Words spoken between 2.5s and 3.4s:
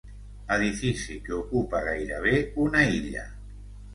una illa.